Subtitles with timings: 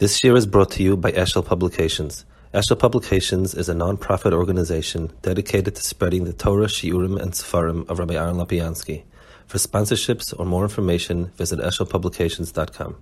[0.00, 2.24] This year is brought to you by Eshel Publications.
[2.52, 8.00] Eshel Publications is a non-profit organization dedicated to spreading the Torah, Shiurim, and Sefarim of
[8.00, 9.04] Rabbi Aaron Lopiansky.
[9.46, 12.96] For sponsorships or more information, visit eshelpublications.com.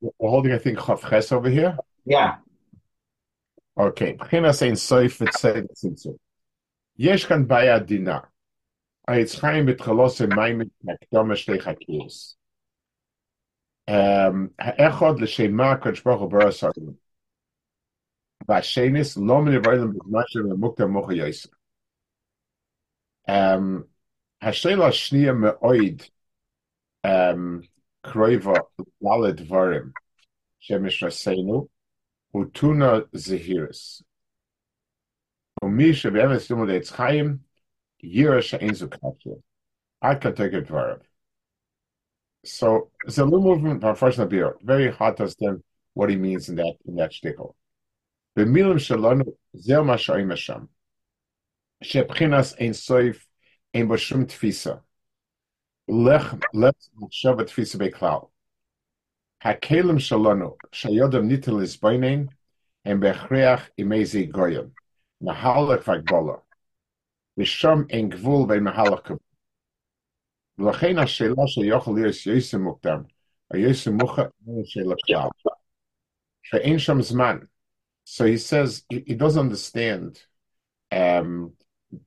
[0.00, 1.76] We're holding, I think, Chav Ches over here.
[2.04, 2.36] Yeah.
[3.76, 4.14] Okay.
[4.14, 6.18] B'china saying soif v'tzed tzimtzum.
[6.96, 8.28] Yesh kan baya dina.
[9.08, 12.34] Ha'etz chaim b'tchalos emayim makdoma shtei chakiris.
[14.59, 16.81] האחד לשמה הקדוש ברוך הוא ברא סרטן.
[18.47, 21.49] והשניס לא מנבאים בזמן של מוקדם מוח יסר.
[24.41, 26.01] השאלה השנייה מאוד
[28.01, 28.53] קרובה
[29.01, 29.91] לדלת דברים
[30.59, 31.67] שמשרסנו
[32.31, 34.03] הוא טונה זהירס.
[35.63, 37.37] ומי שבאמת לימוד עץ חיים
[38.03, 39.33] ירא שאין זו קטיה.
[40.01, 40.97] עד כתגר דבריו.
[42.44, 44.56] So little movement by first beer.
[44.62, 45.62] Very hard to understand
[45.94, 47.54] what he means in that in that shtickle.
[48.36, 50.68] B'milim shalonu zel mashayim hasham.
[51.82, 53.24] Shebchinas ein soif
[53.72, 54.80] ein b'shum tfisa.
[55.88, 56.74] Lech lech
[57.10, 58.28] shabat tfisa beklal.
[59.42, 62.28] Hakelim shalonu shayodam nitel is boinin
[62.84, 64.72] and bechreach imezi goyim.
[65.22, 66.40] Mahalach vagbola.
[67.38, 68.46] B'sham ein gvul
[70.57, 73.01] ולכן השאלה שיכול להיות יוסי מוקדם,
[73.51, 75.51] היוסי מוחה אין שאלה כלל.
[76.43, 77.37] שאין שם זמן.
[78.05, 80.19] So he says he, he doesn't understand
[80.91, 81.53] um,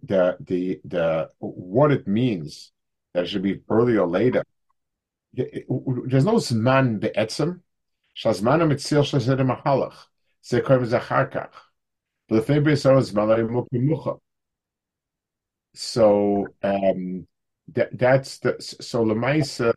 [0.02, 2.72] the the the what it means
[3.12, 4.42] that it should be earlier or later.
[6.10, 7.60] There's no zman be'etzem.
[8.14, 10.08] שהזמן המציל של זה למחלך.
[10.42, 11.70] זה קוראים לזה אחר כך.
[12.30, 14.10] ולפני בישראל זמן היה מוכה.
[15.74, 17.26] So um,
[17.73, 19.73] that that's the so Lemaisa,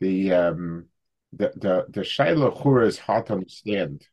[0.00, 0.86] the um
[1.32, 4.06] the the the Shaila Chura is hard to understand.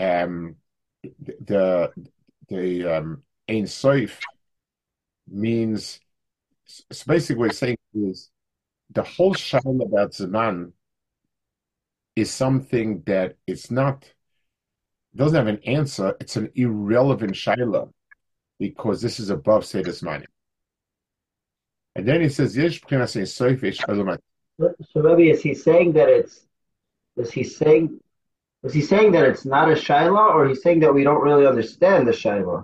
[0.00, 0.56] Um
[1.02, 1.92] the
[2.48, 4.18] the um Ein Soif
[5.26, 6.00] means
[6.64, 8.30] so basically what he's saying is
[8.90, 10.72] the whole Shaila about Zaman
[12.14, 14.12] is something that it's not
[15.14, 17.90] doesn't have an answer, it's an irrelevant Shaila
[18.58, 20.26] because this is above Sedis Mani.
[21.98, 23.02] And then he says, Yesh So
[24.94, 26.46] maybe is he saying that it's
[27.16, 27.98] is he saying
[28.62, 31.44] is he saying that it's not a Shaila or he's saying that we don't really
[31.44, 32.62] understand the Shaila?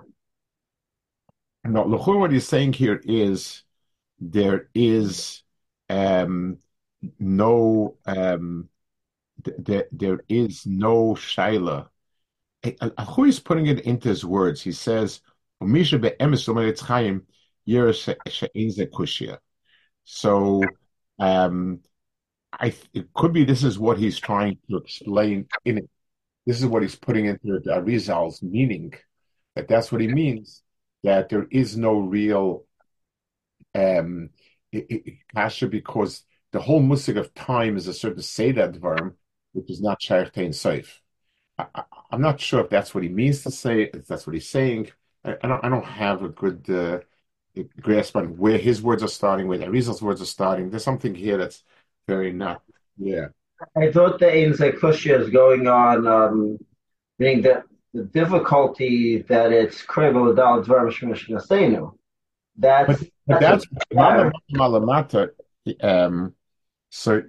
[1.65, 3.63] No, Lachur, what he's saying here is
[4.19, 5.43] there is
[5.89, 6.59] um,
[7.19, 8.69] no um,
[9.43, 11.89] th- th- there is no Shaila.
[12.63, 14.61] Lachur is putting it into his words.
[14.61, 15.19] He says,
[17.65, 19.37] Be'emes chaim
[20.05, 20.63] so
[21.19, 21.81] um,
[22.53, 25.89] I it could be this is what he's trying to explain in it.
[26.45, 28.93] This is what he's putting into the Arizal's meaning.
[29.55, 30.63] That that's what he means.
[31.03, 32.65] That there is no real
[33.73, 34.29] um
[35.33, 39.15] kasha because the whole musik of time is a certain Seder verb,
[39.53, 40.99] which is not Shaykh Tain Seif.
[42.11, 44.91] I'm not sure if that's what he means to say, if that's what he's saying.
[45.23, 46.99] I, I don't, I don't have a good uh,
[47.81, 50.69] grasp on where his words are starting, where Arizal's words are starting.
[50.69, 51.63] There's something here that's
[52.07, 52.61] very not,
[52.97, 53.27] yeah.
[53.75, 56.57] I thought the Ein Zekushya is going on, um,
[57.19, 61.93] meaning that the difficulty that it's Krevel Dal Dvar Nasenu.
[62.57, 65.29] That's but, but that's, that's Malamata.
[65.81, 66.33] Um,
[66.89, 67.21] so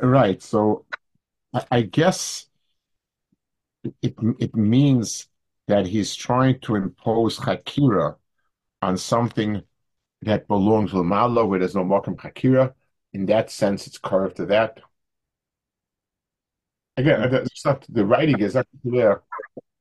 [0.00, 0.86] right, so
[1.52, 2.46] I, I guess
[4.02, 5.28] it it means
[5.66, 8.16] that he's trying to impose Hakira
[8.84, 9.62] on something
[10.22, 12.74] that belongs to Malo, where there's no Mokum Hakira.
[13.12, 14.80] In that sense, it's curved to that.
[16.96, 17.34] Again, mm-hmm.
[17.36, 19.22] it's not, the writing is not clear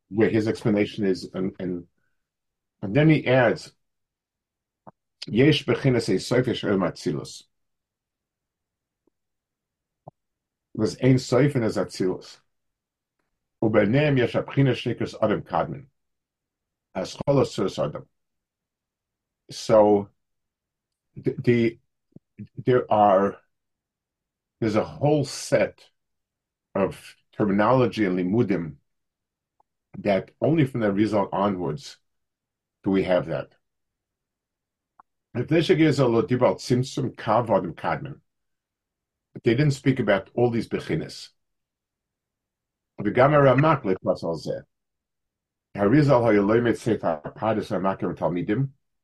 [0.09, 1.85] where his explanation is, and, and,
[2.81, 3.73] and then he adds,
[5.27, 7.43] Yesh bechinas soifish el matzilus.
[10.75, 12.37] There's ein soif and there's atzilus.
[13.63, 15.85] Ubenem yesh abchina shnikus adam kadmin.
[16.94, 18.06] As cholos adam
[19.50, 20.10] so
[21.16, 21.80] the, the
[22.66, 23.38] there are
[24.60, 25.84] there's a whole set
[26.75, 28.75] of terminology and limudim
[30.00, 31.98] that only from the Arizal onwards
[32.84, 33.50] do we have that.
[39.44, 41.30] They didn't speak about all these bechinas.
[43.06, 44.60] וגם הרמ"ק לתפס על זה.
[45.75, 48.66] הריזל היה לא ימצא את הפרדס הרמ"ק עם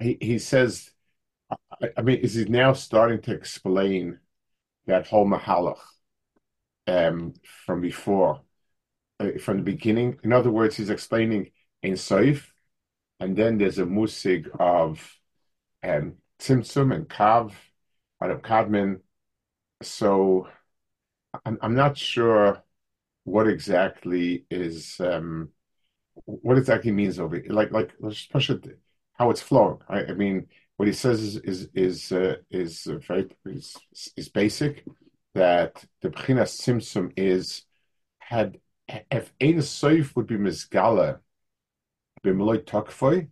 [0.00, 0.90] He he says,
[1.50, 4.20] I, I mean, is he now starting to explain
[4.86, 5.80] that whole mahalach
[6.86, 7.34] um,
[7.66, 8.42] from before,
[9.20, 10.18] uh, from the beginning?
[10.24, 11.50] In other words, he's explaining
[11.82, 12.46] in Saif,
[13.20, 15.16] and then there's a musig of
[15.82, 17.52] um, Tzimtzum and Kav,
[18.22, 19.00] Adam Kadmon.
[19.82, 20.48] So
[21.44, 22.62] I'm, I'm not sure
[23.24, 25.50] what exactly is um,
[26.26, 28.78] what exactly means over like like let's push it
[29.18, 29.78] how it's flowing.
[29.88, 33.76] I, I mean, what he says is is is uh, is very is,
[34.16, 34.84] is basic
[35.34, 37.64] that the Bchinas Simsum is
[38.18, 41.18] had if Ein Soif would be Mizgala
[42.24, 43.28] b'Meloy Tokfoy,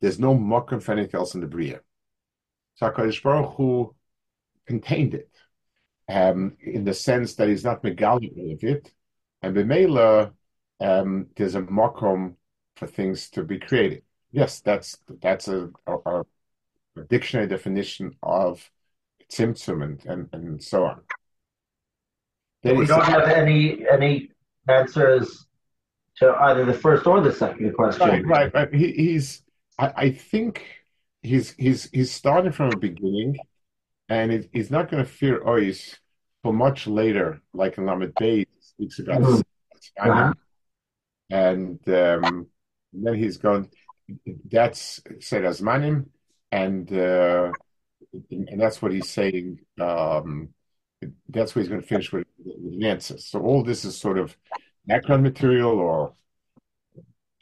[0.00, 1.80] there's no mokum for anything else in the Bria.
[2.74, 3.94] So HaKadosh Baruch Hu
[4.66, 5.30] contained it
[6.08, 8.92] um, in the sense that he's not Megali of it,
[9.42, 10.32] and b'Meila
[10.80, 12.36] um, there's a mokum
[12.76, 14.02] for things to be created.
[14.36, 16.24] Yes, that's that's a, a, a
[17.08, 18.70] dictionary definition of
[19.32, 21.00] tzimtzum and, and, and so on.
[22.62, 24.30] We don't have any any
[24.68, 25.46] answers
[26.18, 28.08] to either the first or the second question.
[28.08, 28.54] Right, right.
[28.54, 28.74] right.
[28.74, 29.42] He, he's.
[29.78, 30.64] I, I, think
[31.22, 33.38] he's he's he's starting from a beginning,
[34.08, 35.96] and it, he's not going to fear ois
[36.42, 39.22] for much later, like in Lamed Bey speaks about.
[39.22, 40.10] Mm-hmm.
[40.10, 40.32] Uh-huh.
[41.30, 42.48] And um,
[42.92, 43.70] then he's gone.
[44.50, 46.06] That's said as manim,
[46.52, 47.52] and uh,
[48.30, 49.60] and that's what he's saying.
[49.80, 50.50] Um,
[51.28, 53.18] that's what he's going to finish with, with an answer.
[53.18, 54.36] So all this is sort of
[54.86, 56.14] background material or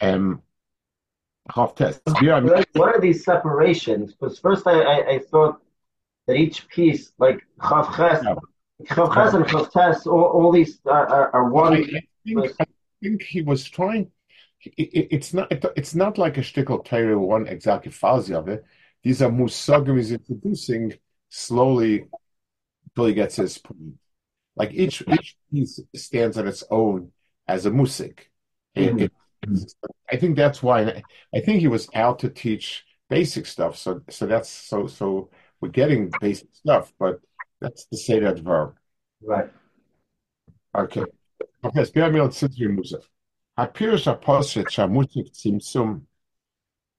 [0.01, 0.43] um,
[1.55, 2.01] half test.
[2.05, 4.15] What are these separations?
[4.15, 5.61] Because first I, I, I, thought
[6.27, 8.25] that each piece, like chav ches,
[8.89, 11.75] chav ches and chav tes, all, all these are, are, are one.
[11.75, 11.85] I
[12.25, 12.67] think, I
[13.03, 14.11] think he was trying
[14.67, 18.65] it, it's not it, it's not like a shtickle Torah one exactly follows of it.
[19.03, 20.95] These are musagim he's introducing
[21.29, 22.07] slowly
[22.89, 23.99] until he gets his point.
[24.57, 27.13] Like each each piece stands on its own
[27.47, 28.31] as a musik.
[28.77, 29.07] Mm-hmm.
[30.11, 31.03] I think that's why
[31.35, 33.77] I think he was out to teach basic stuff.
[33.77, 35.31] So so that's so so
[35.61, 37.21] we're getting basic stuff, but
[37.61, 38.77] that's the say that verb.
[39.23, 39.51] Right.
[40.77, 41.05] Okay.
[41.65, 42.69] Okay, spare me on Sidri
[43.57, 46.03] appears apostle Mutik Simsum,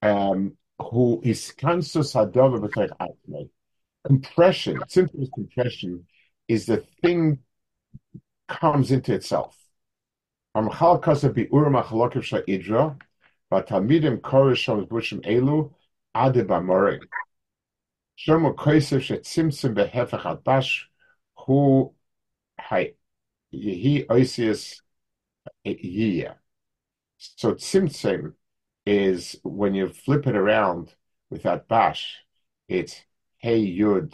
[0.02, 3.50] um, who is cancer sadova b'tek atme.
[4.06, 6.06] Compression, simple compression,
[6.48, 7.40] is the thing
[8.48, 9.58] comes into itself.
[10.56, 12.98] Amchal kasa bi'ur machalokiv sha'idra,
[13.52, 15.74] v'tamidim korishom bushim elu,
[16.14, 17.00] ade b'amore.
[18.18, 20.84] Shomu koisev she'tzimtzim behefech atbash,
[21.36, 21.94] hu
[23.52, 24.82] yehi oisius
[25.66, 26.36] yiyah.
[27.18, 28.34] So tzimtzim
[28.86, 30.96] is when you flip it around
[31.30, 32.24] with that bash,
[32.68, 33.02] it's
[33.38, 34.14] hey yud,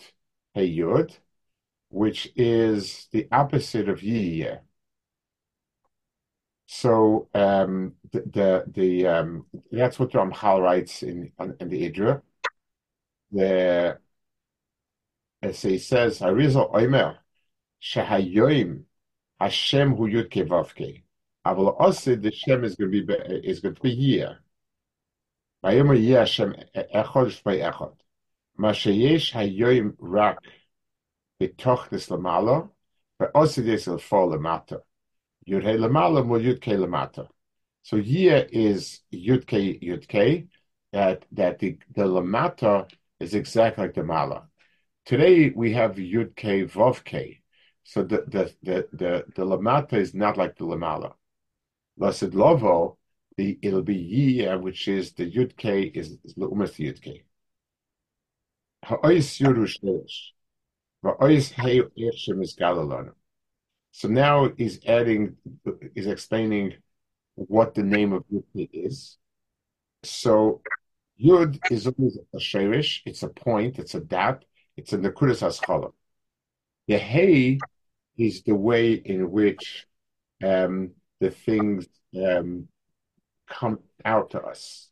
[0.53, 1.17] hey yud,
[1.89, 4.61] which is the opposite of yiyeh.
[6.67, 12.21] So um, the the, the um, that's what Ramchal writes in in the Idra.
[13.31, 13.99] The
[15.41, 17.19] as he says, Harizal Omer,
[17.81, 18.83] Shahayoim
[19.39, 21.03] Hashem Hu Yud Kevavke.
[21.45, 24.39] Aval also the Shem is going to be is going to be Yir.
[25.63, 27.95] Vayomer Yir Hashem Echod Shmei Echod.
[28.59, 30.37] Mashayesh Hayoyim Rak
[31.41, 32.69] B'Tochnis Lamalo.
[33.19, 34.81] Va'Osid is will fall Lamato.
[35.49, 37.27] Yudhei Lamalo Mul Yudkei Lamato.
[37.81, 40.47] So Yir is Yudkei Yudkei.
[40.91, 42.87] That that the the Lamata
[43.19, 44.47] is exactly like the Mala.
[45.05, 47.39] Today we have Yudkei Vovkei.
[47.83, 51.13] So the the the the, the lamata is not like the lamala.
[52.01, 52.97] Lasid Lovo,
[53.37, 57.23] the it'll be Yia, which is the Yud K is, is Lumas Yud K.
[63.91, 65.35] So now he's adding,
[65.93, 66.73] he's explaining
[67.35, 69.17] what the name of Yud K is.
[70.03, 70.61] So
[71.23, 74.43] Yud is always a sherish, it's a point, it's a dat,
[74.75, 75.91] it's a Nakudas Haskalah.
[76.87, 77.59] The Hey
[78.17, 79.85] is the way in which
[80.43, 81.87] um, the things
[82.17, 82.67] um,
[83.47, 84.89] come out to us.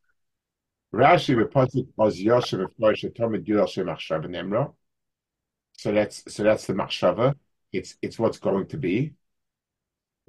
[0.93, 4.74] Rashi reported was Yosef Nemra.
[5.77, 7.36] So that's so that's the Machshava.
[7.74, 9.13] it's it's what's going to be.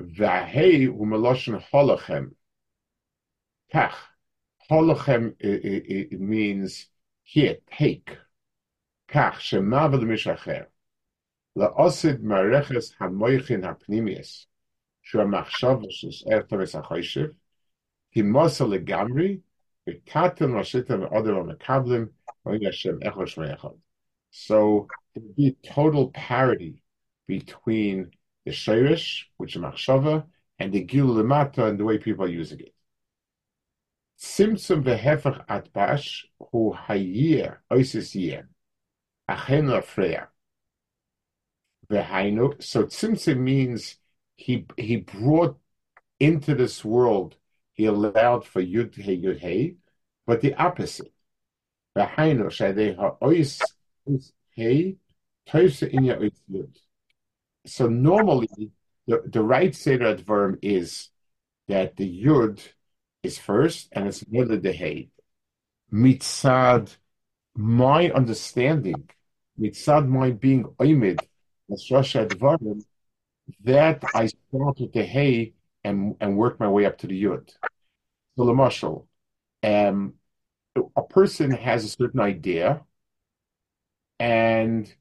[0.00, 2.32] V'ahei u'meloshen holochem.
[3.72, 3.94] Kach.
[4.70, 6.86] Holochem it, means
[7.22, 8.16] here, take.
[9.08, 10.66] Kach shemavad mishacher.
[11.58, 14.46] La'osid mareches hamoichin hapnimius.
[15.12, 15.26] So
[25.14, 26.82] would be total parity
[27.26, 28.10] between
[28.44, 30.26] the Shirish, which is Machshava,
[30.58, 32.74] and the Gil Lemata and the way people are using it.
[34.18, 38.48] Simtsum vehefach atbash hu hayir oisis yir
[39.28, 40.28] achenu afreya
[41.90, 42.62] vehainu.
[42.62, 43.96] So tzimtzum means
[44.40, 45.58] he he brought
[46.18, 47.36] into this world.
[47.74, 49.76] He allowed for yud hey yud hey,
[50.26, 51.12] but the opposite.
[57.66, 58.70] So normally
[59.06, 61.10] the, the right Seder Advarim is
[61.68, 62.60] that the Yud
[63.22, 65.10] is first and it's never the Hey.
[65.92, 66.96] Mitzad,
[67.56, 69.10] my understanding,
[69.60, 71.18] mitzad my being oimid,
[71.72, 72.84] as Rosh Advarim,
[73.64, 75.54] that I start with the Hey
[75.84, 77.50] and, and work my way up to the Yud.
[78.36, 79.08] So the marshal,
[79.62, 80.14] um,
[80.96, 82.84] a person has a certain idea
[84.18, 84.92] and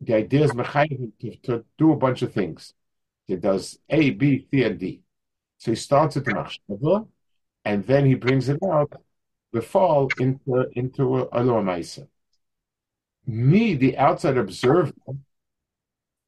[0.00, 2.74] the idea is to, to do a bunch of things.
[3.26, 5.02] He does A, B, C, and D.
[5.58, 7.06] So he starts at the machshava,
[7.64, 8.92] and then he brings it out,
[9.52, 12.08] the fall into into a Maisa.
[13.26, 14.92] Me, the outside observer,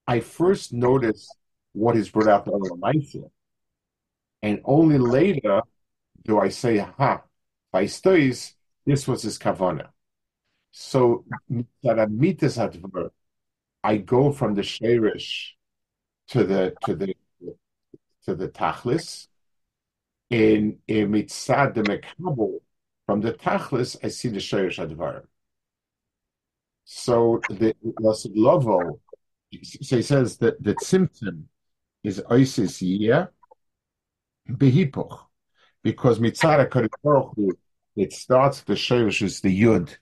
[0.07, 1.29] I first notice
[1.75, 3.31] what is brought out the Maisa,
[4.43, 5.63] and only later
[6.25, 7.23] do I say, "Ha,
[7.71, 8.55] by studies,
[8.87, 9.89] this was his kavana."
[10.71, 11.25] So
[11.83, 13.13] that a mitzvah adver
[13.83, 15.57] I go from the sherish
[16.29, 17.15] to the to the
[18.25, 19.29] to the tachlis.
[20.31, 22.61] In mitzad the mekabel
[23.07, 25.27] from the tachlis, I see the sherish advar.
[26.85, 27.75] So the
[28.35, 29.01] lovo,
[29.63, 31.49] so he says that the symptom
[32.05, 33.31] is oisis yia
[34.49, 35.21] behipoch,
[35.83, 36.71] because mitzad
[37.03, 37.59] Baruch
[37.97, 39.97] it starts the sherish is the yud,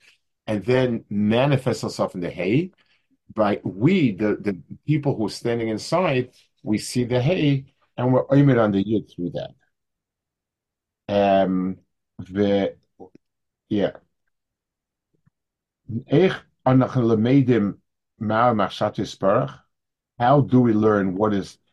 [0.47, 2.73] and then manifests itself in the hay
[3.35, 6.31] by we, the, the people who are standing inside,
[6.63, 7.65] we see the hay
[7.97, 9.55] and we're oimid on the yud through that.
[11.09, 11.79] Um,
[12.19, 12.77] the
[13.69, 13.93] yeah.
[20.19, 21.59] How do we learn what is?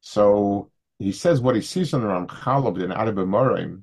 [0.00, 3.78] So he says what he sees on the Ramchal the Arabic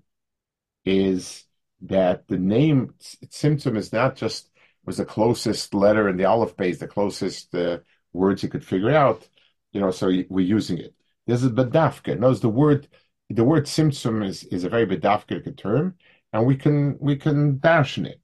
[0.85, 1.45] is
[1.81, 4.49] that the name Tzimtzum is not just
[4.85, 7.79] was the closest letter in the Aleph base, the closest uh,
[8.13, 9.27] words he could figure out.
[9.73, 10.93] You know, so we're using it.
[11.27, 12.19] This is bedafka.
[12.19, 12.87] Notice the word,
[13.29, 15.95] the word simtsum is, is a very bedafka term,
[16.33, 18.21] and we can we can dash in it.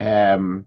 [0.00, 0.66] Um,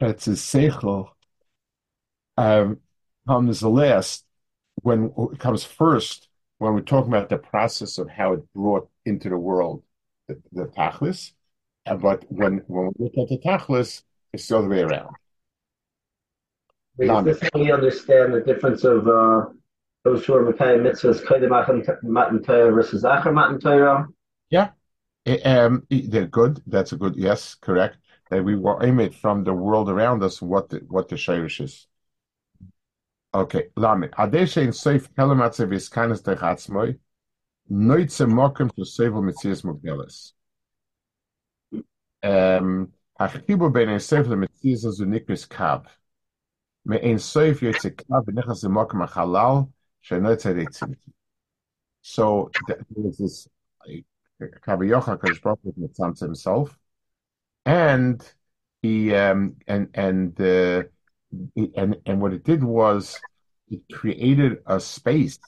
[0.00, 1.10] it's a seichel,
[2.36, 2.78] um,
[3.26, 4.24] comes last,
[4.82, 6.28] when it comes first,
[6.58, 9.82] when we're talking about the process of how it brought into the world
[10.28, 11.32] the, the tachlis,
[11.84, 14.02] but when when we look at the tachlis,
[14.32, 15.14] it's the other way around.
[16.98, 19.46] Is this how we understand the difference of uh,
[20.04, 24.06] those who are Makai mitzvahs, Matan Torah versus Acher Matan Torah?
[24.50, 24.70] Yeah,
[25.44, 26.60] um, they're good.
[26.66, 27.98] That's a good yes, correct.
[28.30, 31.86] That we were aiming from the world around us what the what the shirish is.
[33.34, 34.12] Okay, Lamed.
[34.12, 36.98] Adeshe in Seif Kelamatzev is kindness dechatzmoi.
[37.70, 40.32] Noitze mokem to sevel mitzias mugdeles.
[42.22, 45.86] Um, Hachibur ben Yosef lemetzias zu nikris kav.
[46.84, 49.70] Me'ein soif yitzikav v'nichas l'mokim ha'chalal
[50.00, 51.12] she'no tzedek tzimtzum.
[52.02, 53.48] So th- there was this
[54.40, 56.78] Kavayocha Kadosh Baruch Hu himself,
[57.64, 58.22] and
[58.82, 60.84] he um, and and uh,
[61.76, 63.20] and and what it did was
[63.68, 65.38] it created a space,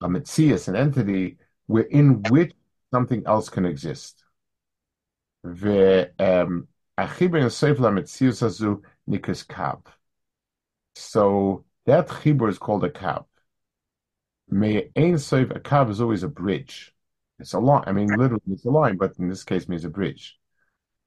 [0.00, 1.38] a mitzias, an entity
[1.68, 2.52] within which
[2.92, 4.24] something else can exist.
[5.44, 6.68] The um.
[10.94, 13.26] So that chibur is called a kav.
[14.48, 16.94] May ein soif a kav is always a bridge.
[17.38, 17.84] It's a line.
[17.86, 20.38] I mean, literally, it's a line, but in this case, means a bridge.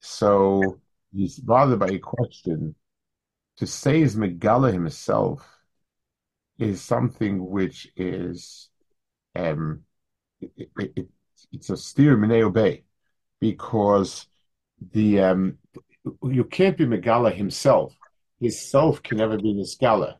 [0.00, 0.80] So
[1.12, 2.74] he's bothered by a question.
[3.56, 5.44] To say is Megala himself
[6.58, 8.68] is something which is
[9.34, 9.82] um
[10.40, 11.08] it, it, it,
[11.52, 12.84] it's a steer minei obey
[13.40, 14.26] because
[14.92, 15.58] the um
[16.22, 17.92] you can't be Megala himself.
[18.40, 20.18] His self can never be Nisgala.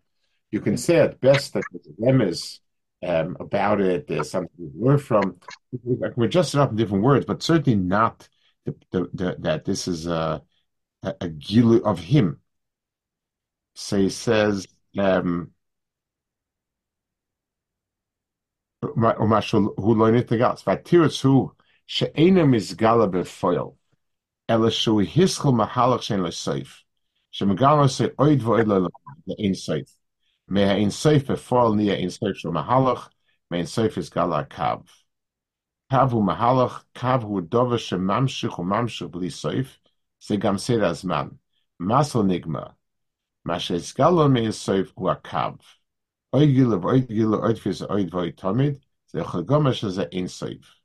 [0.51, 2.59] You can say at best that a remiss
[3.04, 5.38] um, about it, there's something to learn from.
[5.74, 8.28] I can adjust it up in different words, but certainly not
[8.66, 10.42] the, the, the, that this is a,
[11.04, 12.40] a, a gilu of him.
[13.76, 14.68] So he says,
[14.98, 15.52] um,
[18.98, 21.50] ומשהו הוא לא נתגס, והתירוץ הוא
[21.88, 23.58] שאינו מסגלה בפועל,
[24.50, 26.84] אלא שהוא הסחל מהלך שאין לו סוף,
[27.32, 28.68] שמגלה עושה אויד ואויד
[30.51, 33.11] May Ein Sof fall near Ein Sof Shel Mahalach,
[33.51, 34.89] Meher Ein Sof is Gala Kav.
[35.93, 39.79] Kav hu Mahalach, Kav hu Dova She Mamshich hu Mamshich Bli Sof,
[40.23, 41.37] Ze Gam Ser Azman,
[41.79, 42.73] Masel Nigma,
[43.45, 45.61] Ma She Is Gala Meher Sof hu Akav.
[46.35, 48.81] Oid Gila Oid Gila Oid Fis Void Tomid,
[49.13, 50.77] Ze Chagoma She a Ein Sof.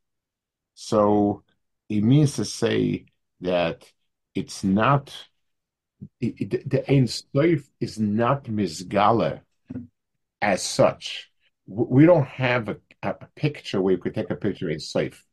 [0.73, 1.43] So
[1.87, 3.05] it means to say
[3.39, 3.89] that
[4.35, 5.15] it's not
[6.19, 9.39] it, it, the Ein Sof is not Mizgala
[10.43, 11.31] as such.
[11.65, 15.23] We don't have a, a picture where you could take a picture in Sof.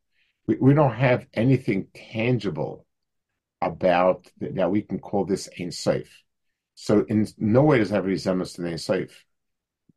[0.46, 2.87] We, we don't have anything tangible
[3.61, 6.07] about th- that we can call this Ein Sof.
[6.77, 9.25] So in no way does it have resemblance to Ein Sof.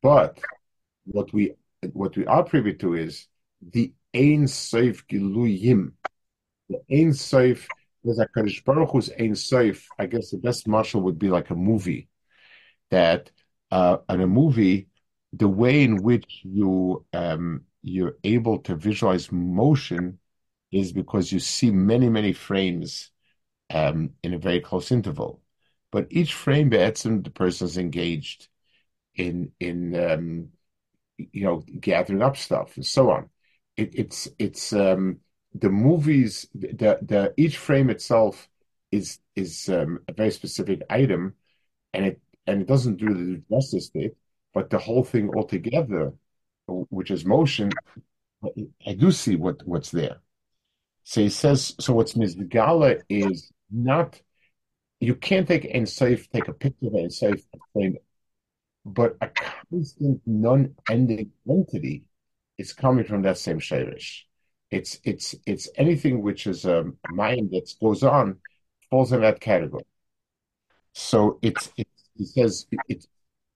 [0.02, 0.40] But
[1.06, 1.54] what we
[1.94, 3.28] what we are privy to is
[3.62, 5.92] the Ein Sof Giluyim.
[6.70, 7.68] The Ein Sof
[8.04, 9.88] there's a Kadosh Baruch Hu's Ein Sof.
[10.00, 12.10] I guess the best marshal would be like a movie.
[12.90, 13.30] That
[13.72, 14.88] uh, in a movie,
[15.34, 20.20] the way in which you um, you're able to visualize motion
[20.72, 23.12] is because you see many many frames
[23.74, 25.42] um, in a very close interval.
[25.92, 28.48] But each frame, the person is engaged
[29.16, 30.50] in in um,
[31.18, 33.30] you know gathering up stuff and so on.
[33.78, 35.20] It, it's it's um,
[35.54, 36.48] the movies.
[36.54, 38.50] The the each frame itself
[38.92, 41.36] is is um, a very specific item,
[41.94, 44.18] and it and it doesn't do the justice to it.
[44.54, 46.14] But the whole thing altogether,
[46.68, 47.72] which is motion,
[48.86, 50.18] I do see what what's there.
[51.04, 51.76] So he says.
[51.80, 54.22] So what's mizgala is not.
[55.00, 57.44] You can't take and safe, take a picture of and safe
[57.76, 58.02] it
[58.86, 59.30] but a
[59.70, 62.04] constant non-ending entity
[62.58, 64.24] is coming from that same shirish.
[64.72, 68.40] It's it's it's anything which is a mind that goes on
[68.90, 69.86] falls in that category.
[70.94, 71.88] So it's it
[72.26, 73.08] says it's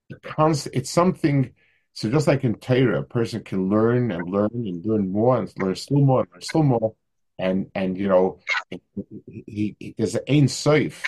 [0.10, 1.54] It's something.
[1.94, 5.52] So just like in Torah, a person can learn and learn and learn more and
[5.58, 6.96] learn still more and learn still more,
[7.40, 8.40] and and you know,
[8.70, 11.04] he, he, there's an ein soif.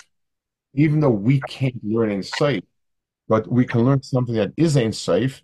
[0.74, 2.62] Even though we can't learn in soif,
[3.28, 5.40] but we can learn something that is ain't safe,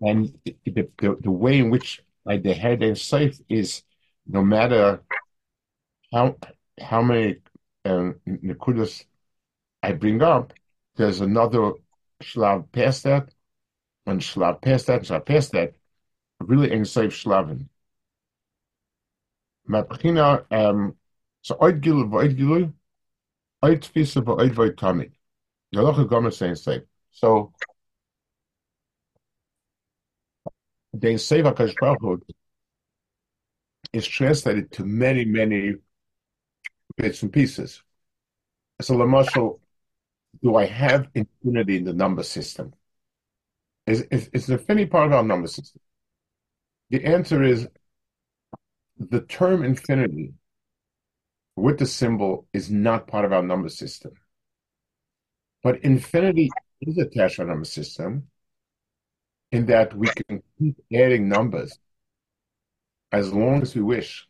[0.00, 3.82] and the, the, the way in which like the head ain't safe is
[4.26, 5.02] no matter
[6.12, 6.36] how
[6.80, 7.36] how many
[7.84, 9.04] um, nekudas
[9.82, 10.52] I bring up,
[10.96, 11.72] there's another
[12.22, 13.28] shlav past that,
[14.06, 15.74] and shlav past that, and shlav past that,
[16.40, 17.68] really ain't safe shlavin.
[19.68, 20.96] Mabchina, um,
[21.42, 22.72] so oid gilu v'oid gilu,
[23.62, 25.12] oid tfisa v'oid v'oid tamid.
[25.72, 26.82] The local government saying safe.
[27.10, 27.52] So
[30.94, 32.22] the Seva Kadosh Baruch
[33.92, 35.74] is translated to many, many
[36.96, 37.82] bits and pieces.
[38.80, 39.60] So, Lamashal,
[40.42, 42.74] do I have infinity in the number system?
[43.86, 45.80] Is, is, is infinity part of our number system?
[46.90, 47.68] The answer is
[48.98, 50.34] the term infinity
[51.56, 54.12] with the symbol is not part of our number system.
[55.62, 58.28] But infinity is attached to our number system
[59.50, 61.78] in that we can keep adding numbers
[63.12, 64.26] as long as we wish.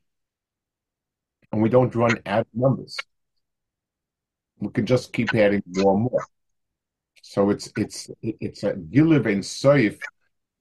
[1.52, 2.96] And we don't run out of numbers.
[4.60, 6.26] We can just keep adding more and more.
[7.22, 9.98] So it's it's it's a Gilev in Seif,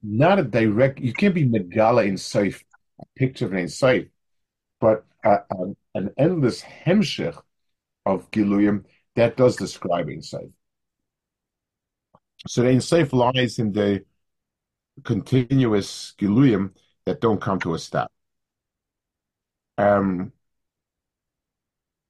[0.02, 1.00] not a direct.
[1.00, 2.62] You can't be Megala in Seif,
[3.00, 4.10] a picture of an Seif,
[4.80, 7.40] but a, a, an endless hemshich
[8.06, 8.84] of Giluyim
[9.16, 10.52] that does describe in Seif.
[12.46, 14.04] So the in Seif lies in the
[15.04, 18.12] continuous Giluyim that don't come to a stop.
[19.76, 20.32] Um,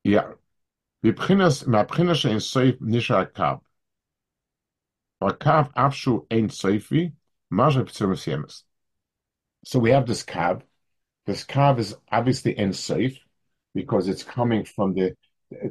[0.04, 0.32] yeah.
[1.67, 3.43] מהבחינה שאין סוף נשאר הקו.
[5.21, 7.09] הקו אף שהוא אין סופי,
[7.51, 8.49] מה שבצורה מסוימת.
[9.65, 10.61] So we have this kav.
[11.25, 13.17] This kav is obviously in safe
[13.73, 15.15] because it's coming from the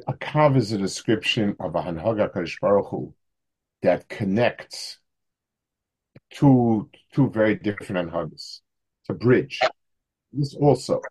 [0.07, 3.13] a kav is a description of a hanhaga Kadosh Baruch Hu
[3.83, 4.97] that connects
[6.31, 8.61] two two very different hanhagas.
[9.01, 9.59] It's a bridge.
[10.31, 11.01] This also.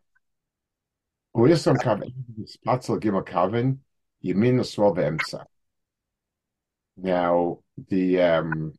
[1.37, 2.03] Uyesam kav
[2.47, 3.79] spatzel gimel kavin
[4.28, 4.58] Yamin
[4.96, 5.46] Be'emtza.
[6.98, 7.60] Now,
[7.90, 8.74] the um,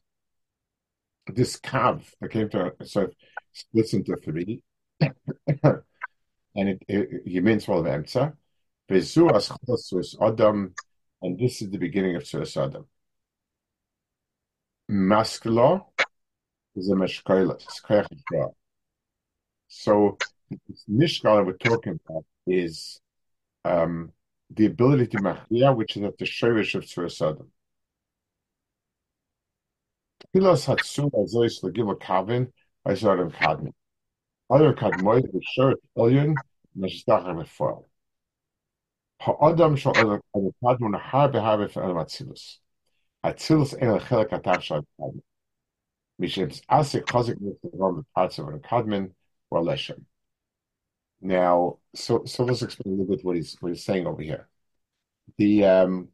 [1.27, 3.17] this kav that came to so it
[3.53, 4.63] splits into three,
[5.01, 5.09] and
[6.55, 8.35] it, it Yamin Yisrael Be'emtza.
[8.91, 10.75] Bezu Aschos Adam,
[11.21, 12.87] and this is the beginning of Suras Adam.
[14.91, 15.85] Maskula
[16.75, 17.83] is a meshkailas,
[19.69, 20.17] So
[20.49, 22.99] this mishkal we're talking about is
[23.67, 24.13] um,
[24.59, 27.47] the ability to machia, which is at the shirish of Tzur
[30.35, 32.53] Pilas Hatsu Azois Lagila Kavin,
[32.85, 33.73] I sort of Kadmin.
[34.51, 36.35] Other Kadmoy, the shirt Elyon,
[36.77, 37.89] Meshdach and Foil.
[39.21, 42.57] Ha'adam shall other Kadmon Har Behabe for Elam Atzilus.
[43.25, 45.23] Atzilus El Chelek Atav Shal Kadmin.
[46.21, 47.37] Mishim's Asik Chazik
[47.73, 49.13] Roman parts of a Kadmin
[49.51, 50.05] or Leshem.
[51.21, 54.49] Now, so so let's explain a little bit what he's what he's saying over here.
[55.37, 56.09] The um,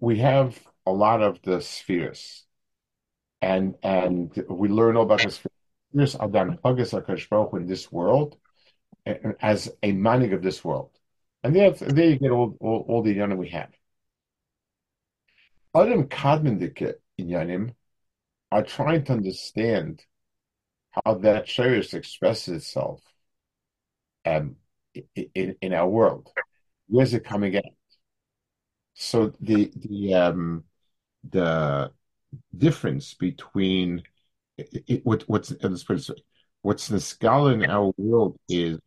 [0.00, 2.44] we have a lot of the spheres,
[3.40, 6.16] and and we learn all about the spheres.
[6.20, 8.36] Adan Haggis Akash in this world
[9.40, 10.90] as a manik of this world,
[11.42, 13.70] and there there you get all all, all the yanim we have.
[15.74, 16.06] Adam
[17.18, 17.74] in Yanim
[18.50, 20.04] are trying to understand
[20.90, 23.00] how that shirish expresses itself
[24.24, 24.56] um,
[25.34, 26.30] in, in our world.
[26.88, 27.64] Where's it coming out?
[28.94, 30.64] So the the um,
[31.28, 31.92] the
[32.56, 34.02] difference between
[34.58, 35.52] it, it, what, what's
[36.62, 38.78] what's the scala in our world is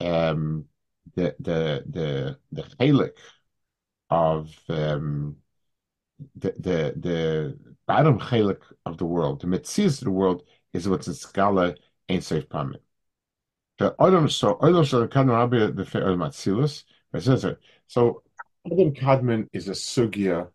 [0.00, 0.66] um,
[1.14, 3.16] the the the the chalik
[4.10, 5.36] of um,
[6.36, 11.06] the the the bottom chalik of the world, the mitzvahs of the world is what's
[11.06, 11.74] the scala
[12.08, 12.82] ain't safe pamit.
[13.78, 16.84] So Adam so Kadmon Rabbi the Fe'er Matzilus.
[17.86, 18.22] So
[18.64, 20.50] Adam Kadmon is a sugya.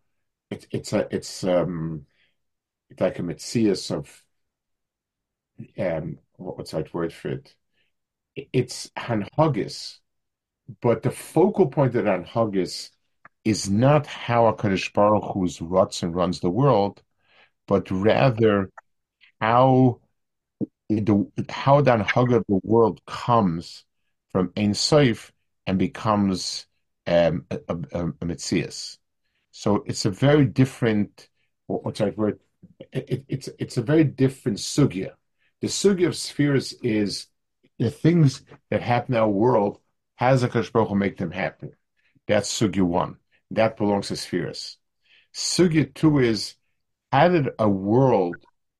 [0.50, 2.06] It, it's a it's um
[2.90, 4.24] it's like a mitzias of
[5.78, 7.54] um what's that word for it?
[8.52, 9.98] It's hanhagis,
[10.80, 12.90] but the focal point of hanhagis
[13.44, 17.02] is not how a Kaddish Baruch Hu's ruts and runs the world,
[17.66, 18.70] but rather
[19.40, 20.01] how
[21.00, 23.84] the, how hug of the world comes
[24.30, 25.32] from Ein Sof
[25.66, 26.66] and becomes
[27.06, 28.98] um, a, a, a, Metzias.
[29.50, 31.28] So it's a very different,
[31.66, 32.40] what's that word?
[32.92, 35.12] It, it's it's a very different sugya.
[35.60, 37.26] The sugya of spheres is
[37.78, 39.78] the things that happen in our world.
[40.16, 41.72] Has a Baruch make them happen?
[42.28, 43.16] That's sugya one.
[43.50, 44.78] That belongs to spheres.
[45.34, 46.54] Sugya two is
[47.12, 48.36] did a world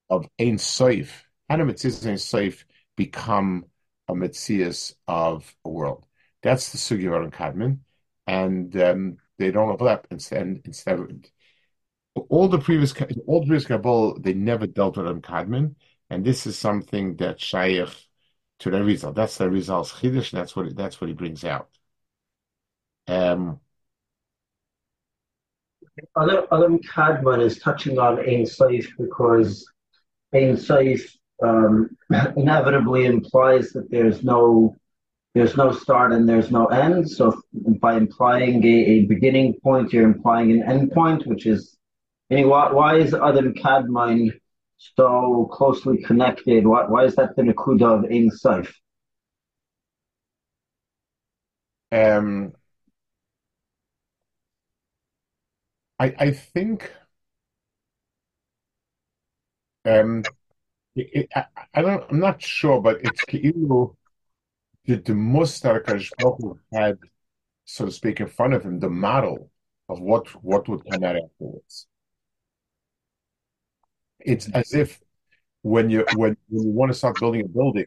[0.09, 2.65] of Ein Sof how do Metzias and Seif
[2.97, 3.67] become
[4.09, 6.07] a Metzias of a world?
[6.43, 7.81] That's the Sugi and Kadmon,
[8.27, 10.07] and um, they don't overlap.
[10.11, 11.11] Instead, instead of
[12.31, 12.95] all the previous
[13.27, 15.75] all the previous Kabbalah, they never dealt with Kadmon,
[16.09, 17.91] and this is something that Shaykh
[18.61, 19.15] to the Arizal.
[19.15, 20.31] That's the Arizal's Chiddush.
[20.31, 21.69] That's what that's what he brings out.
[23.07, 23.61] Um,
[26.17, 29.71] other Adam Kadmon is touching on Ein Seif because
[30.33, 31.97] Ein Seif um,
[32.37, 34.77] inevitably implies that there's no
[35.35, 37.11] there's no start and there's no end.
[37.11, 37.41] So
[37.81, 41.77] by implying a, a beginning point, you're implying an end point, which is
[42.31, 44.33] Meaning, why, why is Adam Kadmon
[44.79, 46.67] so closely connected?
[46.67, 48.73] Why, why is that the Nakuda of Ein Sof?
[51.91, 52.53] Um,
[55.99, 56.93] I I think
[59.85, 60.23] um,
[60.95, 63.95] it, I, I don't I'm not sure, but it's Keilu
[64.85, 65.85] the the Mustar
[66.19, 66.99] Baruch had,
[67.65, 69.51] so to speak, in front of him the model
[69.89, 71.87] of what what would come out afterwards.
[74.21, 75.01] It's as if
[75.63, 77.87] when you when, when you want to start building a building,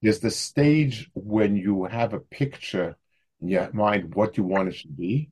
[0.00, 2.96] there's the stage when you have a picture
[3.40, 5.30] in your mind what you want it to be,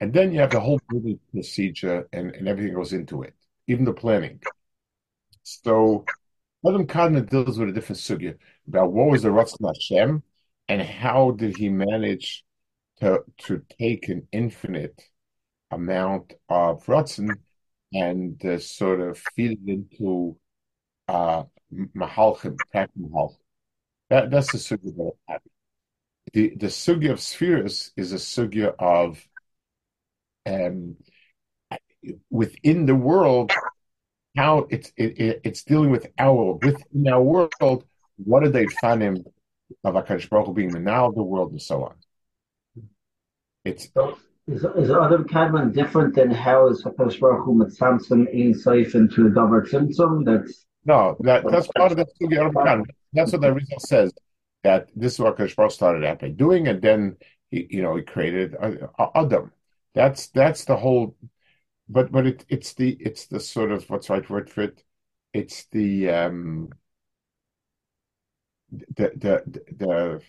[0.00, 3.34] and then you have the whole building procedure and, and everything goes into it,
[3.66, 4.40] even the planning.
[5.42, 6.04] So
[6.66, 10.22] Adam Kadmon deals with a different sugya about what was the Ratzon Hashem
[10.68, 12.44] and how did he manage
[13.00, 15.00] to to take an infinite
[15.70, 17.30] amount of Ratzon
[17.92, 20.36] and uh, sort of feed it into
[21.06, 23.36] uh, Mahalchim, Mahalchim.
[24.10, 25.50] That, that's the sugya that I'm happy.
[26.32, 29.24] The the sugya of spheres is a sugya of
[30.44, 30.96] um,
[32.30, 33.52] within the world
[34.38, 37.84] how it's it, it's dealing with our within our world.
[38.16, 39.24] What are they finding
[39.84, 41.94] of Hakadosh Baruch Hu being the now of the world and so on?
[43.64, 48.54] It's so is, is Adam Kadmon different than how is Hakadosh Baruch Hu mitzamtzim in
[48.54, 50.24] seif into a davar tzimtzum?
[50.24, 52.84] That's no, that that's part of the Kadmon.
[53.12, 54.12] That's what the Arizal says
[54.62, 57.16] that this is what Hakadosh Baruch started out by doing, and then
[57.50, 59.50] he, you know, he created uh, Adam.
[59.94, 61.16] That's that's the whole
[61.88, 64.84] but but it, it's the it's the sort of what's the right word for it?
[65.32, 66.70] It's the um
[68.70, 70.20] the the the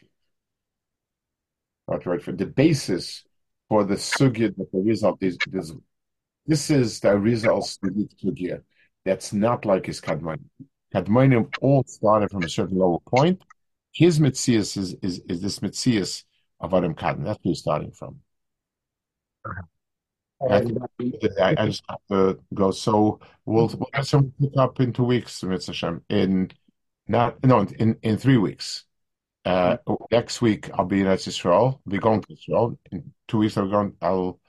[1.85, 3.23] what's right for the basis
[3.67, 5.73] for the sugya that the result is this
[6.45, 8.61] this is the result sugya
[9.05, 10.39] that's not like his kadmon.
[10.93, 13.41] Kadmonim all started from a certain lower point.
[13.91, 16.23] His mitzias is, is, is this mitzias
[16.59, 17.25] of Adam Kadmon.
[17.25, 18.19] That's where he's starting from.
[19.45, 19.61] Uh-huh.
[20.41, 20.63] I,
[21.39, 22.71] I, I just have to go.
[22.71, 26.01] So we'll we'll have some pick up in two weeks, Mitzvah Hashem.
[26.09, 26.51] In
[27.07, 28.85] not no in in three weeks.
[29.45, 29.77] Uh,
[30.11, 31.81] next week I'll be in Israel.
[31.85, 32.77] I'll be going to Israel.
[32.91, 33.91] In two weeks I'll go.
[34.01, 34.39] I'll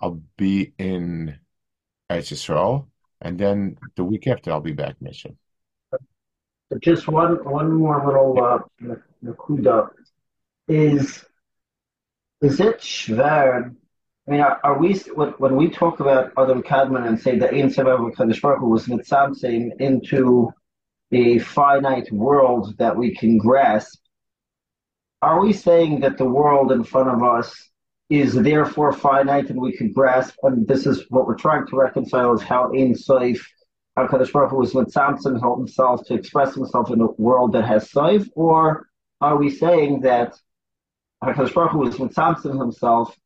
[0.00, 1.38] I'll be in
[2.08, 2.88] Israel,
[3.20, 5.36] and then the week after I'll be back, Mission.
[6.80, 9.88] Just one one more little uh, nakuda
[10.68, 11.24] is
[12.40, 13.74] is it shver
[14.30, 14.94] I mean, are, we
[15.38, 18.86] when we talk about Adam Kadmon and say that Ein Sevav Kadosh Baruch Hu was
[18.86, 20.52] mitzamtzim into
[21.10, 23.98] a finite world that we can grasp?
[25.20, 27.70] Are we saying that the world in front of us
[28.08, 30.36] is therefore finite and we can grasp?
[30.44, 33.44] And this is what we're trying to reconcile: is how Ein Seif
[33.98, 38.28] Hakadosh Baruch Hu was mitzamtzim himself to express himself in a world that has Seif,
[38.36, 38.86] or
[39.20, 40.38] are we saying that
[41.20, 43.16] Hakadosh Baruch Hu was mitzamtzim himself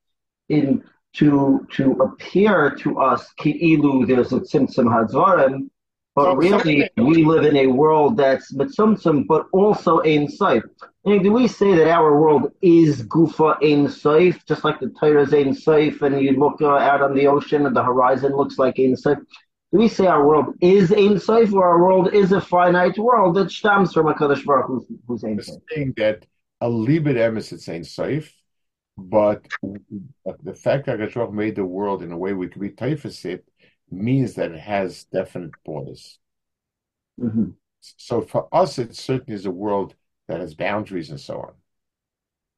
[0.48, 0.82] in
[1.14, 5.70] to to appear to us ki'ilu there's a tzimtzum hadvarim,
[6.14, 10.62] but really we live in a world that's mitzumtzum, but also ein saif.
[11.04, 15.22] And do we say that our world is gufa ein saif, just like the Torah
[15.22, 18.58] is ein saif, and you look uh, out on the ocean and the horizon looks
[18.58, 19.18] like ein saif?
[19.72, 23.36] Do we say our world is ein saif, or our world is a finite world
[23.36, 25.60] that stems from a Kadosh Baruch who's, who's ein saif?
[25.72, 26.26] Saying that
[26.60, 28.30] a libid emes it's ein saif
[28.96, 29.46] but
[30.42, 33.44] the fact that Hakadosh made the world in a way we could be typhus it
[33.90, 36.18] means that it has definite borders.
[37.20, 37.50] Mm-hmm.
[37.80, 39.94] So for us, it certainly is a world
[40.28, 41.52] that has boundaries and so on.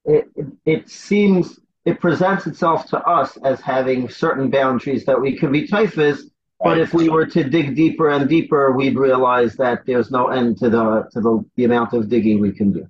[0.05, 0.29] It,
[0.65, 5.67] it, seems it presents itself to us as having certain boundaries that we could be
[5.67, 10.29] typhus, but if we were to dig deeper and deeper, we'd realize that there's no
[10.29, 12.87] end to the to the, the amount of digging we can do.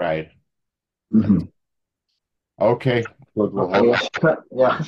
[0.00, 0.30] Right.
[1.12, 1.44] Mm-hmm.
[2.60, 3.04] Okay.
[3.36, 3.52] Good.
[4.52, 4.82] Yeah.